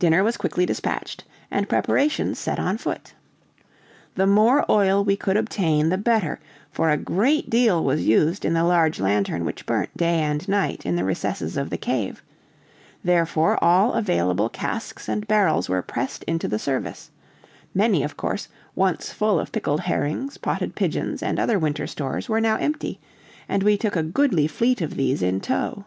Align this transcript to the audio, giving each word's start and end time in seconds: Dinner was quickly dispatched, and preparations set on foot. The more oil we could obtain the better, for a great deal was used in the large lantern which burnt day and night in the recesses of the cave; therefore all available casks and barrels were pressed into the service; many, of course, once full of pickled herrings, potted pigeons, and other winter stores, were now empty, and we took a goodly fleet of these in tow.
Dinner 0.00 0.24
was 0.24 0.36
quickly 0.36 0.66
dispatched, 0.66 1.22
and 1.52 1.68
preparations 1.68 2.36
set 2.36 2.58
on 2.58 2.78
foot. 2.78 3.14
The 4.16 4.26
more 4.26 4.64
oil 4.68 5.04
we 5.04 5.14
could 5.14 5.36
obtain 5.36 5.88
the 5.88 5.96
better, 5.96 6.40
for 6.72 6.90
a 6.90 6.96
great 6.96 7.48
deal 7.48 7.84
was 7.84 8.04
used 8.04 8.44
in 8.44 8.54
the 8.54 8.64
large 8.64 8.98
lantern 8.98 9.44
which 9.44 9.64
burnt 9.64 9.96
day 9.96 10.18
and 10.18 10.48
night 10.48 10.84
in 10.84 10.96
the 10.96 11.04
recesses 11.04 11.56
of 11.56 11.70
the 11.70 11.78
cave; 11.78 12.24
therefore 13.04 13.56
all 13.62 13.92
available 13.94 14.48
casks 14.48 15.08
and 15.08 15.28
barrels 15.28 15.68
were 15.68 15.80
pressed 15.80 16.24
into 16.24 16.48
the 16.48 16.58
service; 16.58 17.12
many, 17.72 18.02
of 18.02 18.16
course, 18.16 18.48
once 18.74 19.12
full 19.12 19.38
of 19.38 19.52
pickled 19.52 19.82
herrings, 19.82 20.38
potted 20.38 20.74
pigeons, 20.74 21.22
and 21.22 21.38
other 21.38 21.56
winter 21.56 21.86
stores, 21.86 22.28
were 22.28 22.40
now 22.40 22.56
empty, 22.56 22.98
and 23.48 23.62
we 23.62 23.76
took 23.76 23.94
a 23.94 24.02
goodly 24.02 24.48
fleet 24.48 24.80
of 24.80 24.96
these 24.96 25.22
in 25.22 25.40
tow. 25.40 25.84